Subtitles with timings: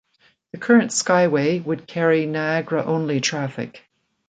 [0.51, 3.83] The current Skyway would carry Niagara-only traffic.